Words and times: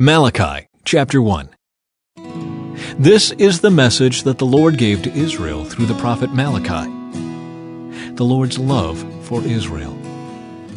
Malachi 0.00 0.66
chapter 0.84 1.22
1 1.22 1.50
This 2.98 3.30
is 3.30 3.60
the 3.60 3.70
message 3.70 4.24
that 4.24 4.38
the 4.38 4.44
Lord 4.44 4.76
gave 4.76 5.04
to 5.04 5.12
Israel 5.12 5.64
through 5.64 5.86
the 5.86 5.94
prophet 6.00 6.34
Malachi. 6.34 6.90
The 8.14 8.24
Lord's 8.24 8.58
love 8.58 8.98
for 9.24 9.40
Israel. 9.42 9.96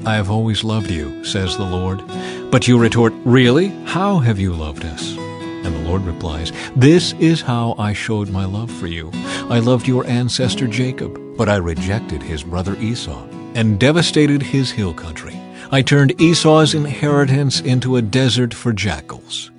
I 0.06 0.14
have 0.14 0.30
always 0.30 0.64
loved 0.64 0.92
you, 0.92 1.26
says 1.26 1.58
the 1.58 1.66
Lord. 1.66 2.04
But 2.52 2.68
you 2.68 2.78
retort, 2.78 3.12
Really? 3.26 3.70
How 3.86 4.20
have 4.20 4.38
you 4.38 4.54
loved 4.54 4.86
us? 4.86 5.18
And 5.18 5.74
the 5.74 5.90
Lord 5.90 6.04
replies, 6.04 6.52
This 6.76 7.14
is 7.14 7.42
how 7.42 7.74
I 7.80 7.94
showed 7.94 8.30
my 8.30 8.46
love 8.46 8.70
for 8.70 8.86
you. 8.86 9.10
I 9.50 9.58
loved 9.58 9.88
your 9.88 10.06
ancestor 10.06 10.68
Jacob, 10.68 11.20
but 11.36 11.50
I 11.50 11.56
rejected 11.56 12.22
his 12.22 12.44
brother 12.44 12.76
Esau 12.76 13.28
and 13.56 13.80
devastated 13.80 14.44
his 14.44 14.70
hill 14.70 14.94
country. 14.94 15.42
I 15.72 15.82
turned 15.82 16.20
Esau's 16.22 16.74
inheritance 16.74 17.60
into 17.60 17.98
a 17.98 18.02
desert 18.02 18.54
for 18.54 18.72
jackals. 18.72 19.52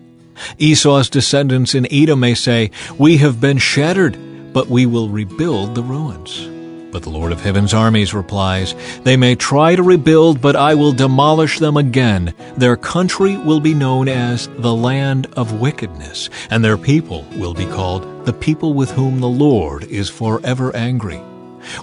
Esau's 0.58 1.10
descendants 1.10 1.74
in 1.74 1.86
Edom 1.92 2.20
may 2.20 2.34
say, 2.34 2.70
We 2.96 3.18
have 3.18 3.40
been 3.40 3.58
shattered, 3.58 4.16
but 4.52 4.68
we 4.68 4.86
will 4.86 5.08
rebuild 5.08 5.74
the 5.74 5.82
ruins. 5.82 6.48
But 6.90 7.02
the 7.02 7.10
Lord 7.10 7.32
of 7.32 7.42
Heaven's 7.42 7.74
armies 7.74 8.14
replies, 8.14 8.74
They 9.02 9.18
may 9.18 9.34
try 9.34 9.76
to 9.76 9.82
rebuild, 9.82 10.40
but 10.40 10.56
I 10.56 10.74
will 10.74 10.92
demolish 10.92 11.58
them 11.58 11.76
again. 11.76 12.32
Their 12.56 12.76
country 12.76 13.36
will 13.36 13.60
be 13.60 13.74
known 13.74 14.08
as 14.08 14.48
the 14.56 14.74
land 14.74 15.26
of 15.36 15.60
wickedness, 15.60 16.30
and 16.50 16.64
their 16.64 16.78
people 16.78 17.26
will 17.36 17.52
be 17.52 17.66
called 17.66 18.24
the 18.24 18.32
people 18.32 18.72
with 18.72 18.90
whom 18.92 19.20
the 19.20 19.28
Lord 19.28 19.84
is 19.84 20.08
forever 20.08 20.74
angry. 20.74 21.20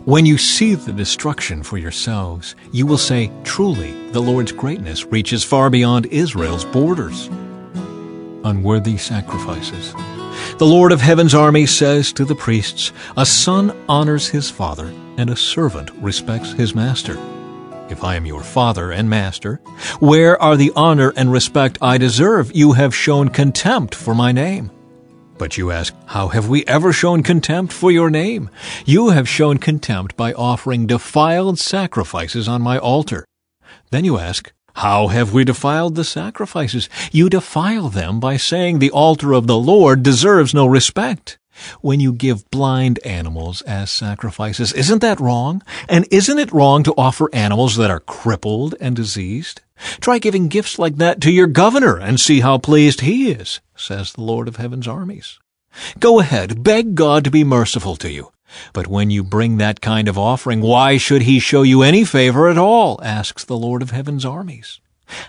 When 0.06 0.26
you 0.26 0.38
see 0.38 0.76
the 0.76 0.92
destruction 0.92 1.64
for 1.64 1.78
yourselves, 1.78 2.56
you 2.72 2.86
will 2.86 2.98
say, 2.98 3.32
Truly, 3.44 4.10
the 4.12 4.22
Lord's 4.22 4.52
greatness 4.52 5.06
reaches 5.06 5.44
far 5.44 5.70
beyond 5.70 6.06
Israel's 6.08 6.66
borders. 6.66 7.28
Unworthy 8.44 8.98
sacrifices. 8.98 9.94
The 10.58 10.66
Lord 10.66 10.92
of 10.92 11.02
Heaven's 11.02 11.34
army 11.34 11.66
says 11.66 12.14
to 12.14 12.26
the 12.26 12.36
priests, 12.36 12.92
A 13.18 13.26
son 13.26 13.76
honors 13.90 14.28
his 14.28 14.50
father, 14.50 14.94
and 15.18 15.30
a 15.30 15.36
servant 15.36 15.92
respects 16.02 16.52
his 16.52 16.76
master. 16.76 17.18
If 17.90 18.04
I 18.04 18.16
am 18.16 18.26
your 18.26 18.42
father 18.42 18.92
and 18.92 19.10
master, 19.10 19.58
where 20.00 20.42
are 20.42 20.58
the 20.58 20.72
honor 20.76 21.14
and 21.16 21.32
respect 21.32 21.78
I 21.82 21.98
deserve? 21.98 22.56
You 22.56 22.74
have 22.74 22.96
shown 22.96 23.30
contempt 23.30 23.94
for 23.94 24.16
my 24.16 24.32
name. 24.32 24.72
But 25.38 25.58
you 25.58 25.72
ask, 25.72 25.94
How 26.06 26.30
have 26.30 26.48
we 26.48 26.66
ever 26.66 26.94
shown 26.94 27.22
contempt 27.22 27.74
for 27.74 27.92
your 27.92 28.10
name? 28.10 28.50
You 28.86 29.10
have 29.10 29.28
shown 29.28 29.58
contempt 29.58 30.16
by 30.16 30.34
offering 30.34 30.88
defiled 30.88 31.60
sacrifices 31.60 32.48
on 32.48 32.62
my 32.62 32.78
altar. 32.78 33.26
Then 33.92 34.06
you 34.06 34.18
ask, 34.18 34.54
How 34.76 35.08
have 35.08 35.34
we 35.34 35.44
defiled 35.44 35.96
the 35.96 36.06
sacrifices? 36.06 36.90
You 37.12 37.30
defile 37.30 37.90
them 37.90 38.20
by 38.20 38.38
saying 38.38 38.80
the 38.80 38.92
altar 38.92 39.34
of 39.34 39.48
the 39.48 39.58
Lord 39.58 40.04
deserves 40.04 40.54
no 40.54 40.66
respect. 40.66 41.38
When 41.82 42.00
you 42.00 42.12
give 42.12 42.50
blind 42.50 43.00
animals 43.06 43.62
as 43.62 43.90
sacrifices, 43.90 44.74
isn't 44.74 45.00
that 45.00 45.20
wrong? 45.20 45.62
And 45.88 46.06
isn't 46.12 46.40
it 46.40 46.52
wrong 46.52 46.84
to 46.84 46.94
offer 46.98 47.30
animals 47.34 47.78
that 47.78 47.92
are 47.92 48.02
crippled 48.02 48.76
and 48.80 48.96
diseased? 48.96 49.62
Try 50.00 50.20
giving 50.20 50.48
gifts 50.48 50.80
like 50.80 50.98
that 50.98 51.22
to 51.22 51.32
your 51.32 51.48
governor 51.48 51.98
and 51.98 52.20
see 52.20 52.40
how 52.40 52.58
pleased 52.58 53.02
he 53.02 53.32
is, 53.32 53.60
says 53.76 54.14
the 54.14 54.22
Lord 54.22 54.48
of 54.48 54.56
Heaven's 54.56 54.88
armies. 54.88 55.40
Go 56.00 56.20
ahead, 56.20 56.64
beg 56.64 56.96
God 56.96 57.24
to 57.26 57.32
be 57.32 57.44
merciful 57.44 57.96
to 57.98 58.12
you. 58.12 58.32
But 58.74 58.88
when 58.88 59.10
you 59.10 59.24
bring 59.24 59.58
that 59.58 59.82
kind 59.82 60.08
of 60.08 60.18
offering, 60.18 60.62
why 60.62 60.98
should 60.98 61.24
he 61.24 61.40
show 61.40 61.64
you 61.64 61.82
any 61.82 62.06
favor 62.06 62.48
at 62.48 62.58
all? 62.58 63.00
asks 63.04 63.44
the 63.44 63.58
Lord 63.58 63.82
of 63.82 63.92
Heaven's 63.92 64.24
armies. 64.24 64.80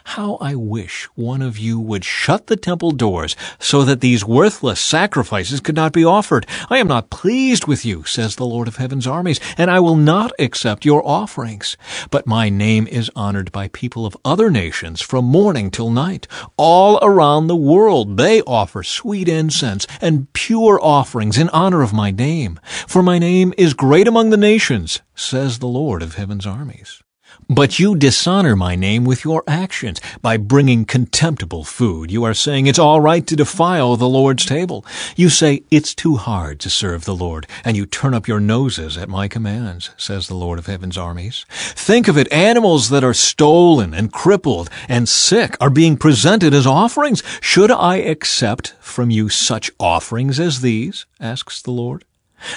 How 0.04 0.36
I 0.40 0.54
wish 0.54 1.04
one 1.14 1.42
of 1.42 1.58
you 1.58 1.78
would 1.78 2.04
shut 2.04 2.46
the 2.46 2.56
temple 2.56 2.90
doors 2.90 3.36
so 3.58 3.84
that 3.84 4.00
these 4.00 4.24
worthless 4.24 4.80
sacrifices 4.80 5.60
could 5.60 5.74
not 5.74 5.92
be 5.92 6.04
offered. 6.04 6.46
I 6.70 6.78
am 6.78 6.88
not 6.88 7.10
pleased 7.10 7.66
with 7.66 7.84
you, 7.84 8.04
says 8.04 8.36
the 8.36 8.46
Lord 8.46 8.68
of 8.68 8.76
Heaven's 8.76 9.06
armies, 9.06 9.40
and 9.58 9.70
I 9.70 9.80
will 9.80 9.96
not 9.96 10.32
accept 10.38 10.84
your 10.84 11.06
offerings. 11.06 11.76
But 12.10 12.26
my 12.26 12.48
name 12.48 12.86
is 12.86 13.10
honored 13.14 13.52
by 13.52 13.68
people 13.68 14.06
of 14.06 14.16
other 14.24 14.50
nations 14.50 15.00
from 15.00 15.24
morning 15.24 15.70
till 15.70 15.90
night. 15.90 16.26
All 16.56 16.98
around 17.02 17.46
the 17.46 17.56
world 17.56 18.16
they 18.16 18.42
offer 18.42 18.82
sweet 18.82 19.28
incense 19.28 19.86
and 20.00 20.32
pure 20.32 20.78
offerings 20.82 21.38
in 21.38 21.48
honor 21.50 21.82
of 21.82 21.92
my 21.92 22.10
name. 22.10 22.58
For 22.86 23.02
my 23.02 23.18
name 23.18 23.52
is 23.58 23.74
great 23.74 24.08
among 24.08 24.30
the 24.30 24.36
nations, 24.36 25.02
says 25.14 25.58
the 25.58 25.66
Lord 25.66 26.02
of 26.02 26.14
Heaven's 26.14 26.46
armies. 26.46 27.02
But 27.48 27.78
you 27.78 27.94
dishonor 27.94 28.56
my 28.56 28.74
name 28.74 29.04
with 29.04 29.22
your 29.22 29.44
actions. 29.46 30.00
By 30.20 30.36
bringing 30.36 30.84
contemptible 30.84 31.62
food, 31.62 32.10
you 32.10 32.24
are 32.24 32.34
saying 32.34 32.66
it's 32.66 32.78
all 32.78 33.00
right 33.00 33.24
to 33.24 33.36
defile 33.36 33.94
the 33.94 34.08
Lord's 34.08 34.44
table. 34.44 34.84
You 35.14 35.28
say 35.28 35.62
it's 35.70 35.94
too 35.94 36.16
hard 36.16 36.58
to 36.58 36.70
serve 36.70 37.04
the 37.04 37.14
Lord, 37.14 37.46
and 37.64 37.76
you 37.76 37.86
turn 37.86 38.14
up 38.14 38.26
your 38.26 38.40
noses 38.40 38.98
at 38.98 39.08
my 39.08 39.28
commands, 39.28 39.90
says 39.96 40.26
the 40.26 40.34
Lord 40.34 40.58
of 40.58 40.66
Heaven's 40.66 40.98
armies. 40.98 41.46
Think 41.48 42.08
of 42.08 42.18
it, 42.18 42.32
animals 42.32 42.88
that 42.88 43.04
are 43.04 43.14
stolen 43.14 43.94
and 43.94 44.12
crippled 44.12 44.68
and 44.88 45.08
sick 45.08 45.56
are 45.60 45.70
being 45.70 45.96
presented 45.96 46.52
as 46.52 46.66
offerings. 46.66 47.22
Should 47.40 47.70
I 47.70 47.98
accept 47.98 48.74
from 48.80 49.10
you 49.10 49.28
such 49.28 49.70
offerings 49.78 50.40
as 50.40 50.62
these? 50.62 51.06
asks 51.20 51.62
the 51.62 51.70
Lord. 51.70 52.04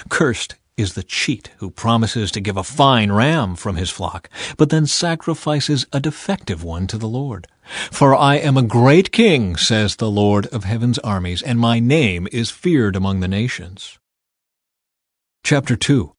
Cursed 0.09 0.55
is 0.79 0.93
the 0.93 1.03
cheat 1.03 1.49
who 1.57 1.69
promises 1.69 2.31
to 2.31 2.39
give 2.39 2.55
a 2.55 2.63
fine 2.63 3.11
ram 3.11 3.55
from 3.55 3.75
his 3.75 3.89
flock, 3.89 4.29
but 4.57 4.69
then 4.69 4.87
sacrifices 4.87 5.85
a 5.91 5.99
defective 5.99 6.63
one 6.63 6.87
to 6.87 6.97
the 6.97 7.07
Lord. 7.07 7.47
For 7.91 8.15
I 8.15 8.35
am 8.35 8.55
a 8.55 8.63
great 8.63 9.11
king, 9.11 9.57
says 9.57 9.97
the 9.97 10.09
Lord 10.09 10.47
of 10.47 10.63
heaven's 10.63 10.97
armies, 10.99 11.41
and 11.41 11.59
my 11.59 11.79
name 11.79 12.27
is 12.31 12.49
feared 12.49 12.95
among 12.95 13.19
the 13.19 13.27
nations. 13.27 13.99
Chapter 15.43 15.75
2 15.75 16.13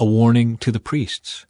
A 0.00 0.04
warning 0.04 0.56
to 0.58 0.72
the 0.72 0.80
priests. 0.80 1.46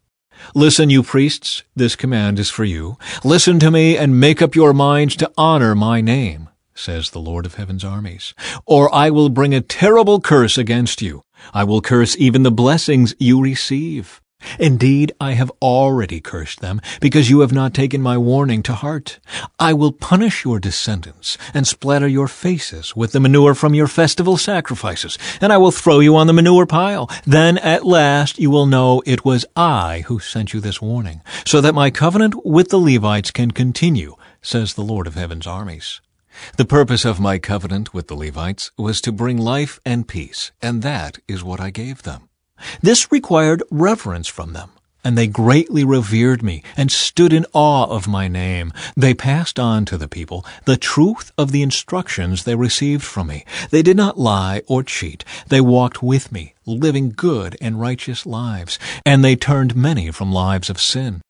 Listen, 0.55 0.91
you 0.91 1.03
priests, 1.03 1.63
this 1.75 1.97
command 1.97 2.39
is 2.39 2.51
for 2.51 2.65
you. 2.65 2.99
Listen 3.25 3.59
to 3.61 3.71
me 3.71 3.97
and 3.97 4.21
make 4.21 4.43
up 4.43 4.55
your 4.55 4.75
minds 4.75 5.17
to 5.17 5.33
honor 5.39 5.75
my 5.75 6.01
name 6.01 6.51
says 6.75 7.11
the 7.11 7.21
Lord 7.21 7.47
of 7.47 7.55
Heaven's 7.55 7.85
armies, 7.85 8.35
or 8.67 8.93
I 8.95 9.11
will 9.11 9.29
bring 9.29 9.55
a 9.55 9.61
terrible 9.61 10.21
curse 10.21 10.59
against 10.59 11.01
you. 11.01 11.23
I 11.53 11.65
will 11.65 11.81
curse 11.81 12.17
even 12.17 12.43
the 12.43 12.51
blessings 12.51 13.15
you 13.19 13.43
receive. 13.43 14.21
Indeed, 14.59 15.13
I 15.21 15.33
have 15.33 15.51
already 15.63 16.21
cursed 16.21 16.61
them, 16.61 16.81
because 17.01 17.31
you 17.31 17.41
have 17.41 17.53
not 17.53 17.73
taken 17.73 18.03
my 18.03 18.19
warning 18.19 18.63
to 18.65 18.75
heart. 18.75 19.19
I 19.59 19.73
will 19.73 19.93
punish 19.93 20.45
your 20.45 20.61
descendants, 20.61 21.39
and 21.55 21.67
splatter 21.67 22.07
your 22.07 22.29
faces 22.29 22.95
with 22.95 23.13
the 23.13 23.21
manure 23.21 23.55
from 23.55 23.75
your 23.75 23.87
festival 23.87 24.37
sacrifices, 24.37 25.19
and 25.41 25.53
I 25.53 25.57
will 25.57 25.71
throw 25.71 26.01
you 26.01 26.17
on 26.17 26.27
the 26.27 26.33
manure 26.33 26.67
pile. 26.67 27.09
Then 27.27 27.59
at 27.59 27.87
last 27.87 28.39
you 28.39 28.51
will 28.51 28.67
know 28.67 29.03
it 29.07 29.25
was 29.25 29.47
I 29.57 30.05
who 30.07 30.19
sent 30.19 30.53
you 30.53 30.61
this 30.61 30.83
warning, 30.83 31.23
so 31.47 31.61
that 31.61 31.75
my 31.75 31.91
covenant 31.91 32.45
with 32.45 32.69
the 32.69 32.79
Levites 32.79 33.31
can 33.31 33.51
continue, 33.51 34.15
says 34.43 34.75
the 34.75 34.83
Lord 34.83 35.07
of 35.07 35.15
Heaven's 35.15 35.47
armies. 35.47 36.01
The 36.57 36.65
purpose 36.65 37.05
of 37.05 37.21
my 37.21 37.39
covenant 37.39 37.95
with 37.95 38.09
the 38.09 38.15
Levites 38.15 38.71
was 38.77 39.01
to 39.03 39.13
bring 39.13 39.39
life 39.39 39.81
and 39.85 40.07
peace, 40.09 40.53
and 40.61 40.83
that 40.83 41.19
is 41.29 41.45
what 41.45 41.61
I 41.61 41.71
gave 41.71 42.03
them. 42.03 42.29
This 42.81 43.11
required 43.11 43.63
reverence 43.71 44.29
from 44.29 44.53
them, 44.53 44.71
and 45.05 45.19
they 45.19 45.27
greatly 45.27 45.85
revered 45.85 46.43
me 46.43 46.63
and 46.77 46.91
stood 46.91 47.33
in 47.33 47.47
awe 47.53 47.85
of 47.85 48.09
my 48.09 48.27
name. 48.27 48.73
They 48.97 49.13
passed 49.13 49.59
on 49.59 49.85
to 49.87 49.99
the 49.99 50.09
people 50.09 50.47
the 50.65 50.77
truth 50.77 51.31
of 51.37 51.53
the 51.53 51.63
instructions 51.63 52.45
they 52.45 52.55
received 52.55 53.05
from 53.05 53.27
me. 53.27 53.45
They 53.71 53.83
did 53.83 53.97
not 53.97 54.19
lie 54.19 54.63
or 54.67 54.83
cheat. 54.83 55.25
They 55.49 55.61
walked 55.61 56.03
with 56.03 56.33
me, 56.33 56.55
living 56.65 57.11
good 57.11 57.57
and 57.61 57.81
righteous 57.81 58.25
lives, 58.25 58.79
and 59.05 59.23
they 59.23 59.37
turned 59.37 59.77
many 59.77 60.11
from 60.11 60.33
lives 60.33 60.71
of 60.71 60.81
sin. 60.81 61.21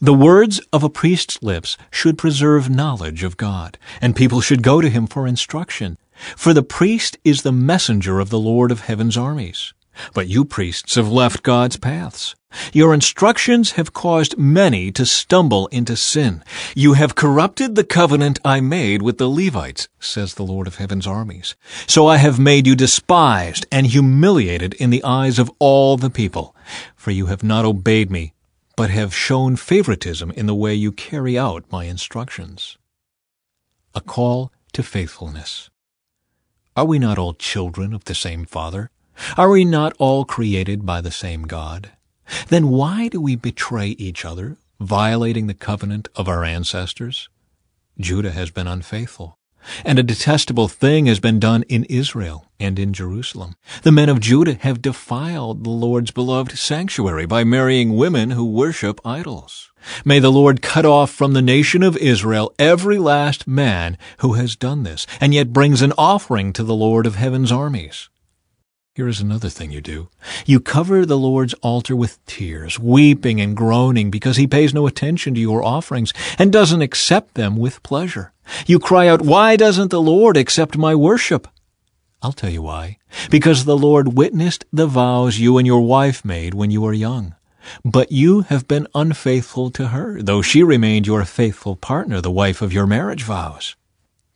The 0.00 0.14
words 0.14 0.60
of 0.72 0.82
a 0.82 0.90
priest's 0.90 1.42
lips 1.42 1.76
should 1.90 2.18
preserve 2.18 2.68
knowledge 2.68 3.22
of 3.22 3.36
God, 3.36 3.78
and 4.00 4.16
people 4.16 4.40
should 4.40 4.62
go 4.62 4.80
to 4.80 4.90
him 4.90 5.06
for 5.06 5.26
instruction. 5.26 5.98
For 6.36 6.52
the 6.52 6.62
priest 6.62 7.18
is 7.24 7.42
the 7.42 7.52
messenger 7.52 8.20
of 8.20 8.30
the 8.30 8.38
Lord 8.38 8.70
of 8.70 8.80
heaven's 8.80 9.16
armies. 9.16 9.72
But 10.14 10.28
you 10.28 10.44
priests 10.44 10.94
have 10.94 11.08
left 11.08 11.42
God's 11.42 11.76
paths. 11.76 12.34
Your 12.72 12.92
instructions 12.92 13.72
have 13.72 13.92
caused 13.92 14.36
many 14.36 14.90
to 14.92 15.06
stumble 15.06 15.68
into 15.68 15.96
sin. 15.96 16.42
You 16.74 16.94
have 16.94 17.14
corrupted 17.14 17.74
the 17.74 17.84
covenant 17.84 18.40
I 18.44 18.60
made 18.60 19.02
with 19.02 19.18
the 19.18 19.28
Levites, 19.28 19.88
says 20.00 20.34
the 20.34 20.42
Lord 20.42 20.66
of 20.66 20.76
heaven's 20.76 21.06
armies. 21.06 21.54
So 21.86 22.06
I 22.06 22.16
have 22.16 22.40
made 22.40 22.66
you 22.66 22.74
despised 22.74 23.66
and 23.70 23.86
humiliated 23.86 24.74
in 24.74 24.90
the 24.90 25.04
eyes 25.04 25.38
of 25.38 25.50
all 25.58 25.96
the 25.96 26.10
people. 26.10 26.56
For 26.96 27.12
you 27.12 27.26
have 27.26 27.44
not 27.44 27.64
obeyed 27.64 28.10
me, 28.10 28.32
but 28.76 28.90
have 28.90 29.14
shown 29.14 29.56
favoritism 29.56 30.30
in 30.32 30.46
the 30.46 30.54
way 30.54 30.74
you 30.74 30.92
carry 30.92 31.38
out 31.38 31.64
my 31.70 31.84
instructions. 31.84 32.78
A 33.94 34.00
call 34.00 34.52
to 34.72 34.82
faithfulness. 34.82 35.70
Are 36.76 36.84
we 36.84 36.98
not 36.98 37.18
all 37.18 37.34
children 37.34 37.92
of 37.92 38.04
the 38.04 38.14
same 38.14 38.44
Father? 38.44 38.90
Are 39.36 39.50
we 39.50 39.64
not 39.64 39.94
all 39.98 40.24
created 40.24 40.86
by 40.86 41.00
the 41.00 41.10
same 41.10 41.42
God? 41.42 41.90
Then 42.48 42.68
why 42.68 43.08
do 43.08 43.20
we 43.20 43.36
betray 43.36 43.88
each 43.88 44.24
other, 44.24 44.56
violating 44.78 45.46
the 45.46 45.54
covenant 45.54 46.08
of 46.14 46.28
our 46.28 46.44
ancestors? 46.44 47.28
Judah 47.98 48.30
has 48.30 48.50
been 48.50 48.66
unfaithful. 48.66 49.36
And 49.84 49.98
a 49.98 50.02
detestable 50.02 50.68
thing 50.68 51.06
has 51.06 51.20
been 51.20 51.38
done 51.38 51.62
in 51.64 51.84
Israel 51.84 52.46
and 52.58 52.78
in 52.78 52.92
Jerusalem. 52.92 53.56
The 53.82 53.92
men 53.92 54.08
of 54.08 54.20
Judah 54.20 54.54
have 54.60 54.82
defiled 54.82 55.64
the 55.64 55.70
Lord's 55.70 56.10
beloved 56.10 56.58
sanctuary 56.58 57.26
by 57.26 57.44
marrying 57.44 57.96
women 57.96 58.30
who 58.30 58.44
worship 58.44 59.00
idols. 59.04 59.70
May 60.04 60.18
the 60.18 60.32
Lord 60.32 60.62
cut 60.62 60.84
off 60.84 61.10
from 61.10 61.32
the 61.32 61.42
nation 61.42 61.82
of 61.82 61.96
Israel 61.96 62.54
every 62.58 62.98
last 62.98 63.46
man 63.46 63.96
who 64.18 64.34
has 64.34 64.56
done 64.56 64.82
this, 64.82 65.06
and 65.20 65.32
yet 65.32 65.52
brings 65.52 65.82
an 65.82 65.92
offering 65.96 66.52
to 66.52 66.62
the 66.62 66.74
Lord 66.74 67.06
of 67.06 67.14
heaven's 67.14 67.50
armies. 67.50 68.08
Here 68.96 69.06
is 69.06 69.20
another 69.20 69.48
thing 69.48 69.70
you 69.70 69.80
do. 69.80 70.08
You 70.46 70.58
cover 70.58 71.06
the 71.06 71.16
Lord's 71.16 71.54
altar 71.62 71.94
with 71.94 72.18
tears, 72.26 72.80
weeping 72.80 73.40
and 73.40 73.56
groaning 73.56 74.10
because 74.10 74.36
he 74.36 74.48
pays 74.48 74.74
no 74.74 74.88
attention 74.88 75.32
to 75.34 75.40
your 75.40 75.64
offerings 75.64 76.12
and 76.40 76.52
doesn't 76.52 76.82
accept 76.82 77.34
them 77.34 77.56
with 77.56 77.84
pleasure. 77.84 78.32
You 78.66 78.80
cry 78.80 79.06
out, 79.06 79.22
Why 79.22 79.54
doesn't 79.54 79.92
the 79.92 80.02
Lord 80.02 80.36
accept 80.36 80.76
my 80.76 80.96
worship? 80.96 81.46
I'll 82.20 82.32
tell 82.32 82.50
you 82.50 82.62
why. 82.62 82.98
Because 83.30 83.64
the 83.64 83.76
Lord 83.76 84.16
witnessed 84.18 84.64
the 84.72 84.88
vows 84.88 85.38
you 85.38 85.56
and 85.56 85.68
your 85.68 85.86
wife 85.86 86.24
made 86.24 86.54
when 86.54 86.72
you 86.72 86.80
were 86.80 86.92
young. 86.92 87.36
But 87.84 88.10
you 88.10 88.40
have 88.40 88.66
been 88.66 88.88
unfaithful 88.92 89.70
to 89.70 89.88
her, 89.88 90.20
though 90.20 90.42
she 90.42 90.64
remained 90.64 91.06
your 91.06 91.24
faithful 91.24 91.76
partner, 91.76 92.20
the 92.20 92.28
wife 92.28 92.60
of 92.60 92.72
your 92.72 92.88
marriage 92.88 93.22
vows. 93.22 93.76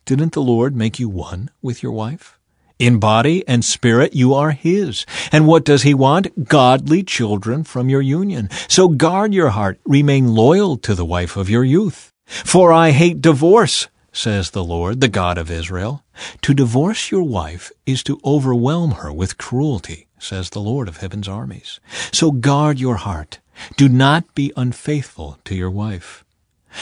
Didn't 0.05 0.31
the 0.31 0.41
Lord 0.41 0.77
make 0.77 0.97
you 0.97 1.09
one 1.09 1.49
with 1.61 1.83
your 1.83 1.91
wife? 1.91 2.34
In 2.77 2.99
body 2.99 3.47
and 3.47 3.63
spirit, 3.63 4.13
you 4.13 4.33
are 4.33 4.51
His. 4.51 5.05
And 5.31 5.47
what 5.47 5.63
does 5.63 5.83
He 5.83 5.93
want? 5.93 6.45
Godly 6.49 7.03
children 7.03 7.63
from 7.63 7.87
your 7.87 8.01
union. 8.01 8.49
So 8.67 8.89
guard 8.89 9.33
your 9.33 9.49
heart. 9.49 9.79
Remain 9.85 10.35
loyal 10.35 10.75
to 10.77 10.93
the 10.93 11.05
wife 11.05 11.37
of 11.37 11.49
your 11.49 11.63
youth. 11.63 12.11
For 12.25 12.73
I 12.73 12.91
hate 12.91 13.21
divorce, 13.21 13.87
says 14.11 14.51
the 14.51 14.63
Lord, 14.63 14.99
the 14.99 15.07
God 15.07 15.37
of 15.37 15.49
Israel. 15.49 16.03
To 16.41 16.53
divorce 16.53 17.11
your 17.11 17.23
wife 17.23 17.71
is 17.85 18.03
to 18.03 18.19
overwhelm 18.25 18.91
her 18.91 19.13
with 19.13 19.37
cruelty, 19.37 20.07
says 20.19 20.49
the 20.49 20.59
Lord 20.59 20.89
of 20.89 20.97
heaven's 20.97 21.29
armies. 21.29 21.79
So 22.11 22.31
guard 22.31 22.79
your 22.79 22.95
heart. 22.95 23.39
Do 23.77 23.87
not 23.87 24.35
be 24.35 24.51
unfaithful 24.57 25.39
to 25.45 25.55
your 25.55 25.71
wife. 25.71 26.25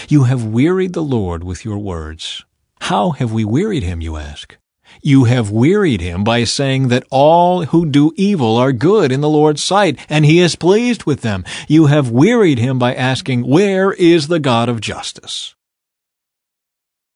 You 0.08 0.24
have 0.24 0.44
wearied 0.44 0.94
the 0.94 1.04
Lord 1.04 1.44
with 1.44 1.64
your 1.64 1.78
words. 1.78 2.46
How 2.82 3.12
have 3.12 3.32
we 3.32 3.46
wearied 3.46 3.84
him, 3.84 4.02
you 4.02 4.18
ask? 4.18 4.58
You 5.02 5.26
have 5.26 5.50
wearied 5.50 6.02
him 6.02 6.24
by 6.24 6.44
saying 6.44 6.90
that 6.90 7.06
all 7.10 7.66
who 7.66 7.86
do 7.86 8.12
evil 8.16 8.58
are 8.58 8.72
good 8.72 9.12
in 9.12 9.22
the 9.22 9.30
Lord's 9.30 9.64
sight, 9.64 9.98
and 10.10 10.26
he 10.26 10.40
is 10.40 10.56
pleased 10.56 11.06
with 11.06 11.22
them. 11.22 11.44
You 11.68 11.88
have 11.88 12.12
wearied 12.12 12.60
him 12.60 12.80
by 12.80 12.94
asking, 12.94 13.48
Where 13.48 13.92
is 13.94 14.28
the 14.28 14.40
God 14.40 14.70
of 14.70 14.82
justice? 14.82 15.56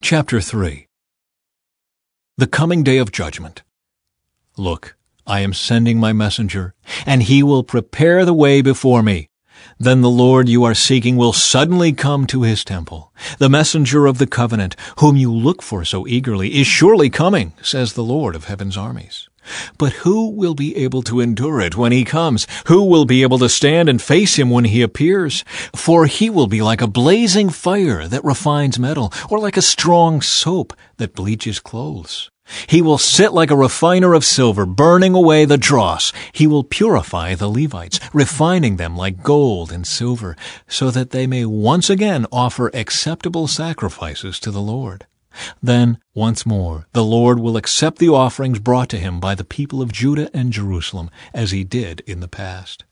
Chapter 0.01 0.41
3 0.41 0.88
The 2.38 2.47
coming 2.47 2.83
day 2.83 2.97
of 2.97 3.12
judgment. 3.12 3.63
Look, 4.57 4.95
I 5.25 5.41
am 5.41 5.53
sending 5.53 6.00
my 6.00 6.13
messenger, 6.13 6.73
and 7.06 7.23
he 7.23 7.44
will 7.44 7.63
prepare 7.63 8.25
the 8.25 8.33
way 8.33 8.62
before 8.62 9.03
me. 9.03 9.30
Then 9.80 10.01
the 10.01 10.09
Lord 10.09 10.50
you 10.50 10.63
are 10.63 10.74
seeking 10.74 11.18
will 11.18 11.33
suddenly 11.33 11.94
come 11.94 12.27
to 12.27 12.44
his 12.44 12.63
temple. 12.63 13.12
The 13.38 13.50
messenger 13.50 14.06
of 14.06 14.18
the 14.18 14.27
covenant, 14.27 14.75
whom 15.00 15.18
you 15.18 15.33
look 15.33 15.62
for 15.62 15.86
so 15.86 16.07
eagerly, 16.07 16.59
is 16.59 16.68
surely 16.68 17.09
coming, 17.09 17.54
says 17.62 17.94
the 17.94 18.04
Lord 18.04 18.36
of 18.36 18.45
heaven's 18.45 18.77
armies. 18.77 19.30
But 19.77 19.94
who 19.94 20.30
will 20.30 20.56
be 20.56 20.75
able 20.77 21.01
to 21.04 21.21
endure 21.21 21.62
it 21.62 21.77
when 21.77 21.92
he 21.92 22.04
comes? 22.04 22.48
Who 22.68 22.83
will 22.83 23.06
be 23.06 23.21
able 23.21 23.39
to 23.39 23.50
stand 23.50 23.89
and 23.89 24.01
face 24.01 24.38
him 24.38 24.50
when 24.50 24.65
he 24.65 24.81
appears? 24.81 25.44
For 25.75 26.06
he 26.06 26.30
will 26.30 26.48
be 26.48 26.62
like 26.62 26.81
a 26.81 26.88
blazing 26.88 27.50
fire 27.50 28.07
that 28.07 28.24
refines 28.24 28.80
metal, 28.80 29.13
or 29.30 29.39
like 29.39 29.57
a 29.57 29.62
strong 29.62 30.21
soap 30.21 30.74
that 30.98 31.15
bleaches 31.15 31.59
clothes. 31.59 32.30
He 32.67 32.81
will 32.81 32.97
sit 32.97 33.33
like 33.33 33.51
a 33.51 33.55
refiner 33.55 34.13
of 34.13 34.25
silver, 34.25 34.65
burning 34.65 35.13
away 35.13 35.45
the 35.45 35.57
dross. 35.57 36.13
He 36.31 36.47
will 36.47 36.63
purify 36.63 37.35
the 37.35 37.49
Levites, 37.49 37.99
refining 38.13 38.77
them 38.77 38.95
like 38.95 39.23
gold 39.23 39.71
and 39.71 39.85
silver, 39.85 40.35
so 40.67 40.91
that 40.91 41.11
they 41.11 41.27
may 41.27 41.45
once 41.45 41.89
again 41.89 42.25
offer 42.31 42.71
acceptable 42.73 43.47
sacrifices 43.47 44.39
to 44.39 44.51
the 44.51 44.61
Lord. 44.61 45.05
Then, 45.61 45.99
once 46.15 46.45
more, 46.45 46.88
the 46.94 47.03
Lord 47.03 47.39
will 47.39 47.57
accept 47.57 47.99
the 47.99 48.09
offerings 48.09 48.59
brought 48.59 48.89
to 48.89 48.97
him 48.97 49.19
by 49.19 49.35
the 49.35 49.44
people 49.44 49.81
of 49.81 49.91
Judah 49.91 50.29
and 50.33 50.51
Jerusalem, 50.51 51.11
as 51.33 51.51
he 51.51 51.63
did 51.63 52.01
in 52.07 52.21
the 52.21 52.27
past. 52.27 52.85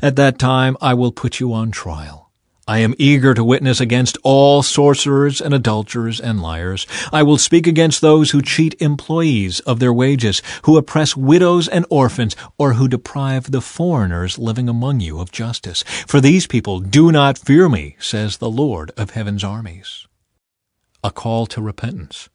At 0.00 0.16
that 0.16 0.38
time 0.38 0.76
I 0.80 0.94
will 0.94 1.12
put 1.12 1.40
you 1.40 1.52
on 1.52 1.70
trial. 1.70 2.29
I 2.70 2.78
am 2.78 2.94
eager 2.98 3.34
to 3.34 3.42
witness 3.42 3.80
against 3.80 4.16
all 4.22 4.62
sorcerers 4.62 5.40
and 5.40 5.52
adulterers 5.52 6.20
and 6.20 6.40
liars. 6.40 6.86
I 7.12 7.24
will 7.24 7.36
speak 7.36 7.66
against 7.66 8.00
those 8.00 8.30
who 8.30 8.40
cheat 8.40 8.80
employees 8.80 9.58
of 9.66 9.80
their 9.80 9.92
wages, 9.92 10.40
who 10.62 10.76
oppress 10.76 11.16
widows 11.16 11.66
and 11.66 11.84
orphans, 11.90 12.36
or 12.58 12.74
who 12.74 12.86
deprive 12.86 13.50
the 13.50 13.60
foreigners 13.60 14.38
living 14.38 14.68
among 14.68 15.00
you 15.00 15.18
of 15.18 15.32
justice. 15.32 15.82
For 16.06 16.20
these 16.20 16.46
people 16.46 16.78
do 16.78 17.10
not 17.10 17.38
fear 17.38 17.68
me, 17.68 17.96
says 17.98 18.36
the 18.36 18.48
Lord 18.48 18.92
of 18.96 19.10
heaven's 19.10 19.42
armies. 19.42 20.06
A 21.02 21.10
call 21.10 21.46
to 21.46 21.60
repentance. 21.60 22.28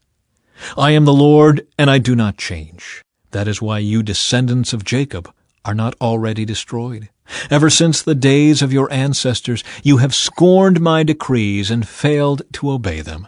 I 0.77 0.91
am 0.91 1.05
the 1.05 1.13
Lord, 1.13 1.65
and 1.77 1.89
I 1.89 1.97
do 1.97 2.13
not 2.13 2.35
change. 2.35 3.01
That 3.31 3.47
is 3.47 3.61
why 3.61 3.79
you 3.79 4.03
descendants 4.03 4.73
of 4.73 4.83
Jacob 4.83 5.33
are 5.63 5.73
not 5.73 5.95
already 6.01 6.43
destroyed. 6.43 7.07
Ever 7.49 7.69
since 7.69 8.01
the 8.01 8.15
days 8.15 8.61
of 8.61 8.73
your 8.73 8.91
ancestors, 8.91 9.63
you 9.83 9.97
have 9.97 10.13
scorned 10.13 10.81
my 10.81 11.03
decrees 11.03 11.71
and 11.71 11.87
failed 11.87 12.41
to 12.53 12.71
obey 12.71 13.01
them. 13.01 13.27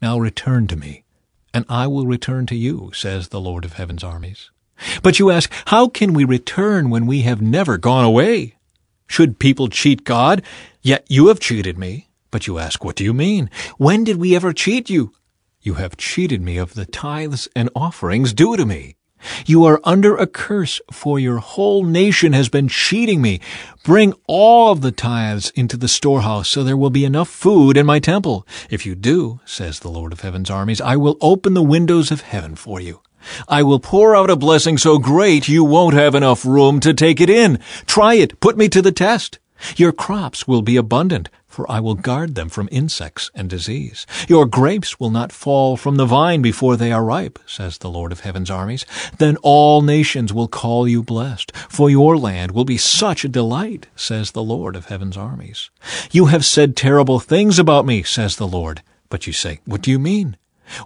Now 0.00 0.18
return 0.18 0.66
to 0.68 0.76
me, 0.76 1.04
and 1.52 1.64
I 1.68 1.86
will 1.86 2.06
return 2.06 2.46
to 2.46 2.56
you, 2.56 2.90
says 2.94 3.28
the 3.28 3.40
Lord 3.40 3.64
of 3.64 3.74
heaven's 3.74 4.04
armies. 4.04 4.50
But 5.02 5.18
you 5.18 5.30
ask, 5.30 5.50
how 5.66 5.88
can 5.88 6.12
we 6.12 6.24
return 6.24 6.90
when 6.90 7.06
we 7.06 7.22
have 7.22 7.42
never 7.42 7.78
gone 7.78 8.04
away? 8.04 8.54
Should 9.08 9.38
people 9.38 9.68
cheat 9.68 10.04
God? 10.04 10.42
Yet 10.82 11.04
you 11.08 11.28
have 11.28 11.40
cheated 11.40 11.78
me. 11.78 12.08
But 12.30 12.46
you 12.46 12.58
ask, 12.58 12.84
what 12.84 12.94
do 12.94 13.04
you 13.04 13.14
mean? 13.14 13.50
When 13.78 14.04
did 14.04 14.18
we 14.18 14.36
ever 14.36 14.52
cheat 14.52 14.90
you? 14.90 15.12
You 15.60 15.74
have 15.74 15.96
cheated 15.96 16.42
me 16.42 16.58
of 16.58 16.74
the 16.74 16.86
tithes 16.86 17.48
and 17.56 17.70
offerings 17.74 18.32
due 18.32 18.56
to 18.56 18.66
me. 18.66 18.97
You 19.46 19.64
are 19.64 19.80
under 19.84 20.16
a 20.16 20.26
curse, 20.26 20.80
for 20.90 21.18
your 21.18 21.38
whole 21.38 21.84
nation 21.84 22.32
has 22.32 22.48
been 22.48 22.68
cheating 22.68 23.20
me. 23.20 23.40
Bring 23.84 24.14
all 24.26 24.72
of 24.72 24.80
the 24.80 24.92
tithes 24.92 25.50
into 25.50 25.76
the 25.76 25.88
storehouse, 25.88 26.48
so 26.48 26.62
there 26.62 26.76
will 26.76 26.90
be 26.90 27.04
enough 27.04 27.28
food 27.28 27.76
in 27.76 27.86
my 27.86 27.98
temple. 27.98 28.46
If 28.70 28.84
you 28.86 28.94
do, 28.94 29.40
says 29.44 29.80
the 29.80 29.90
Lord 29.90 30.12
of 30.12 30.20
heaven's 30.20 30.50
armies, 30.50 30.80
I 30.80 30.96
will 30.96 31.16
open 31.20 31.54
the 31.54 31.62
windows 31.62 32.10
of 32.10 32.22
heaven 32.22 32.54
for 32.54 32.80
you. 32.80 33.00
I 33.48 33.62
will 33.62 33.80
pour 33.80 34.14
out 34.14 34.30
a 34.30 34.36
blessing 34.36 34.78
so 34.78 34.98
great 34.98 35.48
you 35.48 35.64
won't 35.64 35.94
have 35.94 36.14
enough 36.14 36.44
room 36.44 36.80
to 36.80 36.94
take 36.94 37.20
it 37.20 37.30
in. 37.30 37.58
Try 37.86 38.14
it. 38.14 38.40
Put 38.40 38.56
me 38.56 38.68
to 38.68 38.80
the 38.80 38.92
test. 38.92 39.38
Your 39.76 39.92
crops 39.92 40.46
will 40.46 40.62
be 40.62 40.76
abundant, 40.76 41.28
for 41.46 41.70
I 41.70 41.80
will 41.80 41.94
guard 41.94 42.34
them 42.34 42.48
from 42.48 42.68
insects 42.70 43.30
and 43.34 43.50
disease. 43.50 44.06
Your 44.28 44.46
grapes 44.46 45.00
will 45.00 45.10
not 45.10 45.32
fall 45.32 45.76
from 45.76 45.96
the 45.96 46.06
vine 46.06 46.42
before 46.42 46.76
they 46.76 46.92
are 46.92 47.04
ripe, 47.04 47.38
says 47.46 47.78
the 47.78 47.90
Lord 47.90 48.12
of 48.12 48.20
heaven's 48.20 48.50
armies. 48.50 48.86
Then 49.18 49.36
all 49.42 49.82
nations 49.82 50.32
will 50.32 50.48
call 50.48 50.86
you 50.86 51.02
blessed, 51.02 51.56
for 51.56 51.90
your 51.90 52.16
land 52.16 52.52
will 52.52 52.64
be 52.64 52.76
such 52.76 53.24
a 53.24 53.28
delight, 53.28 53.88
says 53.96 54.30
the 54.30 54.42
Lord 54.42 54.76
of 54.76 54.86
heaven's 54.86 55.16
armies. 55.16 55.70
You 56.12 56.26
have 56.26 56.44
said 56.44 56.76
terrible 56.76 57.18
things 57.18 57.58
about 57.58 57.86
me, 57.86 58.02
says 58.02 58.36
the 58.36 58.46
Lord. 58.46 58.82
But 59.08 59.26
you 59.26 59.32
say, 59.32 59.60
What 59.64 59.82
do 59.82 59.90
you 59.90 59.98
mean? 59.98 60.36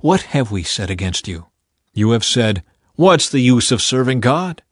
What 0.01 0.23
have 0.23 0.51
we 0.51 0.63
said 0.63 0.91
against 0.91 1.27
you? 1.29 1.47
You 1.93 2.13
have 2.13 2.25
said, 2.25 2.63
What's 2.95 3.29
the 3.29 3.41
use 3.41 3.73
of 3.73 3.83
serving 3.83 4.21
God? 4.21 4.63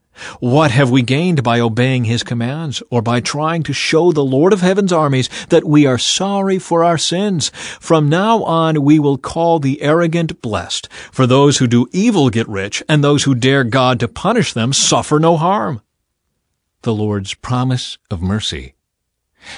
What 0.40 0.70
have 0.70 0.90
we 0.90 1.02
gained 1.02 1.42
by 1.42 1.60
obeying 1.60 2.04
his 2.04 2.22
commands, 2.22 2.82
or 2.90 3.02
by 3.02 3.20
trying 3.20 3.62
to 3.64 3.72
show 3.72 4.12
the 4.12 4.24
Lord 4.24 4.52
of 4.52 4.60
heaven's 4.60 4.92
armies 4.92 5.28
that 5.48 5.64
we 5.64 5.86
are 5.86 5.98
sorry 5.98 6.58
for 6.58 6.84
our 6.84 6.98
sins? 6.98 7.50
From 7.80 8.08
now 8.08 8.42
on 8.44 8.82
we 8.82 8.98
will 8.98 9.18
call 9.18 9.58
the 9.58 9.82
arrogant 9.82 10.42
blessed, 10.42 10.88
for 11.12 11.26
those 11.26 11.58
who 11.58 11.66
do 11.66 11.86
evil 11.92 12.30
get 12.30 12.48
rich, 12.48 12.82
and 12.88 13.02
those 13.02 13.24
who 13.24 13.34
dare 13.34 13.64
God 13.64 14.00
to 14.00 14.08
punish 14.08 14.52
them 14.52 14.72
suffer 14.72 15.18
no 15.18 15.36
harm. 15.36 15.80
The 16.82 16.94
Lord's 16.94 17.34
promise 17.34 17.98
of 18.10 18.22
mercy. 18.22 18.74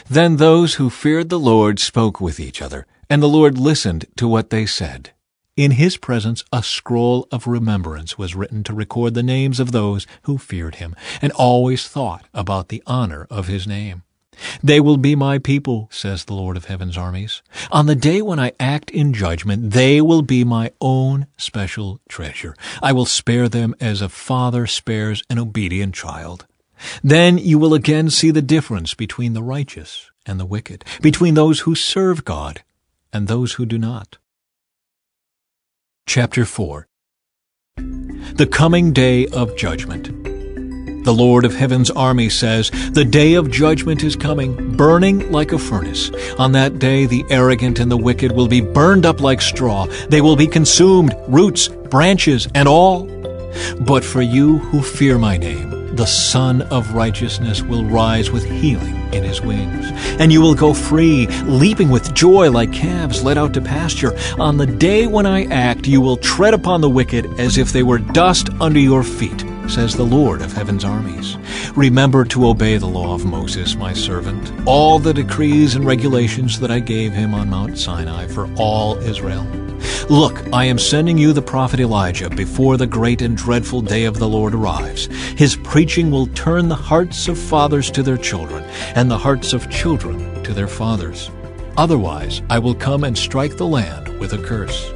Then 0.09 0.37
those 0.37 0.75
who 0.75 0.90
feared 0.90 1.28
the 1.28 1.38
Lord 1.38 1.78
spoke 1.78 2.21
with 2.21 2.38
each 2.40 2.62
other, 2.62 2.87
and 3.09 3.23
the 3.23 3.28
Lord 3.28 3.59
listened 3.59 4.07
to 4.16 4.28
what 4.28 4.50
they 4.50 4.66
said. 4.66 5.12
In 5.54 5.73
his 5.73 5.99
presence 5.99 6.44
a 6.50 6.62
scroll 6.62 7.28
of 7.30 7.47
remembrance 7.47 8.16
was 8.16 8.35
written 8.35 8.64
to 8.64 8.73
record 8.73 9.12
the 9.12 9.23
names 9.23 9.61
of 9.61 9.71
those 9.71 10.06
who 10.23 10.38
feared 10.38 10.76
him 10.76 10.97
and 11.21 11.30
always 11.32 11.87
thought 11.87 12.26
about 12.32 12.68
the 12.68 12.82
honor 12.87 13.26
of 13.28 13.49
his 13.49 13.66
name. 13.66 14.02
They 14.62 14.80
will 14.80 14.97
be 14.97 15.14
my 15.14 15.38
people, 15.38 15.90
says 15.92 16.25
the 16.25 16.32
Lord 16.32 16.56
of 16.56 16.64
heaven's 16.64 16.97
armies. 16.97 17.42
On 17.71 17.85
the 17.85 17.94
day 17.94 18.23
when 18.23 18.40
I 18.40 18.52
act 18.59 18.90
in 18.90 19.12
judgment, 19.12 19.73
they 19.73 20.00
will 20.00 20.23
be 20.23 20.42
my 20.42 20.73
own 20.80 21.26
special 21.37 22.00
treasure. 22.09 22.56
I 22.82 22.92
will 22.92 23.04
spare 23.04 23.47
them 23.47 23.75
as 23.78 24.00
a 24.00 24.09
father 24.09 24.66
spares 24.66 25.23
an 25.28 25.38
obedient 25.38 25.94
child. 25.94 26.47
Then 27.04 27.37
you 27.37 27.59
will 27.59 27.75
again 27.75 28.09
see 28.09 28.30
the 28.30 28.40
difference 28.40 28.94
between 28.94 29.35
the 29.35 29.42
righteous 29.42 30.11
and 30.25 30.40
the 30.40 30.47
wicked, 30.47 30.82
between 31.02 31.35
those 31.35 31.61
who 31.61 31.75
serve 31.75 32.25
God 32.25 32.62
and 33.12 33.28
those 33.28 33.52
who 33.52 33.66
do 33.66 33.76
not. 33.76 34.16
Chapter 36.06 36.44
4 36.44 36.88
The 37.76 38.49
Coming 38.50 38.92
Day 38.92 39.28
of 39.28 39.56
Judgment 39.56 40.06
The 41.04 41.14
Lord 41.14 41.44
of 41.44 41.54
Heaven's 41.54 41.90
army 41.90 42.28
says, 42.28 42.71
The 42.90 43.04
day 43.04 43.35
of 43.35 43.50
judgment 43.50 44.02
is 44.02 44.16
coming, 44.16 44.76
burning 44.76 45.30
like 45.30 45.52
a 45.52 45.59
furnace. 45.59 46.11
On 46.38 46.52
that 46.52 46.78
day 46.78 47.06
the 47.06 47.25
arrogant 47.30 47.78
and 47.78 47.90
the 47.90 47.97
wicked 47.97 48.32
will 48.32 48.49
be 48.49 48.61
burned 48.61 49.06
up 49.06 49.21
like 49.21 49.40
straw. 49.40 49.87
They 50.09 50.21
will 50.21 50.37
be 50.37 50.49
consumed, 50.49 51.14
roots, 51.28 51.68
branches, 51.68 52.49
and 52.54 52.68
all. 52.68 53.04
But 53.80 54.04
for 54.04 54.23
you 54.23 54.59
who 54.59 54.82
fear 54.82 55.18
my 55.18 55.37
name, 55.37 55.72
the 55.92 56.06
Sun 56.06 56.62
of 56.62 56.94
Righteousness 56.94 57.62
will 57.62 57.84
rise 57.84 58.30
with 58.30 58.44
healing 58.44 58.96
in 59.12 59.22
his 59.22 59.40
wings. 59.40 59.90
And 60.18 60.32
you 60.32 60.40
will 60.40 60.54
go 60.54 60.72
free, 60.72 61.26
leaping 61.44 61.90
with 61.90 62.14
joy 62.14 62.50
like 62.50 62.72
calves 62.72 63.22
led 63.22 63.38
out 63.38 63.52
to 63.54 63.61
pasture. 63.61 64.16
On 64.38 64.56
the 64.56 64.66
day 64.66 65.06
when 65.06 65.26
I 65.26 65.44
act, 65.46 65.87
you 65.87 66.00
will 66.00 66.16
tread 66.16 66.54
upon 66.54 66.80
the 66.80 66.90
wicked 66.90 67.26
as 67.38 67.58
if 67.58 67.72
they 67.72 67.82
were 67.82 67.99
dust 67.99 68.49
under 68.61 68.80
your 68.80 69.02
feet, 69.02 69.44
says 69.68 69.94
the 69.94 70.02
Lord 70.02 70.40
of 70.42 70.52
heaven's 70.52 70.84
armies. 70.84 71.37
Remember 71.76 72.25
to 72.26 72.49
obey 72.49 72.78
the 72.78 72.87
law 72.87 73.14
of 73.14 73.25
Moses, 73.25 73.76
my 73.76 73.92
servant, 73.92 74.50
all 74.66 74.99
the 74.99 75.14
decrees 75.14 75.75
and 75.75 75.84
regulations 75.84 76.58
that 76.61 76.70
I 76.70 76.80
gave 76.80 77.12
him 77.12 77.34
on 77.34 77.50
Mount 77.50 77.78
Sinai 77.78 78.26
for 78.26 78.49
all 78.56 78.96
Israel. 78.99 79.46
Look, 80.08 80.42
I 80.52 80.64
am 80.64 80.78
sending 80.78 81.18
you 81.18 81.32
the 81.32 81.42
prophet 81.42 81.80
Elijah 81.80 82.30
before 82.30 82.76
the 82.76 82.86
great 82.86 83.22
and 83.22 83.36
dreadful 83.36 83.80
day 83.80 84.04
of 84.04 84.18
the 84.18 84.28
Lord 84.28 84.54
arrives. 84.54 85.06
His 85.36 85.56
preaching 85.56 86.10
will 86.10 86.26
turn 86.28 86.68
the 86.68 86.74
hearts 86.74 87.28
of 87.28 87.38
fathers 87.38 87.90
to 87.92 88.02
their 88.02 88.16
children, 88.18 88.64
and 88.94 89.10
the 89.10 89.18
hearts 89.18 89.52
of 89.52 89.70
children 89.70 90.42
to 90.44 90.52
their 90.52 90.68
fathers. 90.68 91.30
Otherwise, 91.76 92.42
I 92.50 92.58
will 92.58 92.74
come 92.74 93.04
and 93.04 93.16
strike 93.16 93.56
the 93.56 93.66
land 93.66 94.18
with 94.20 94.32
a 94.34 94.38
curse. 94.38 94.92